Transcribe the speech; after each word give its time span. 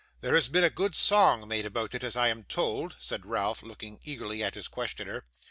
There 0.21 0.33
has 0.33 0.49
been 0.49 0.63
a 0.63 0.71
good 0.71 0.95
song 0.95 1.47
made 1.47 1.63
about 1.67 1.93
it, 1.93 2.03
as 2.03 2.15
I 2.15 2.29
am 2.29 2.41
told,' 2.41 2.95
said 2.97 3.23
Ralph, 3.23 3.61
looking 3.61 3.99
eagerly 4.03 4.41
at 4.43 4.55
his 4.55 4.67
questioner. 4.67 5.23